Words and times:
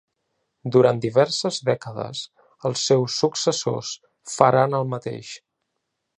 Durant 0.75 1.01
diverses 1.03 1.59
dècades, 1.67 2.23
els 2.71 2.87
seus 2.93 3.19
successors 3.25 3.93
faran 4.39 4.79
el 4.81 4.91
mateix. 4.97 5.35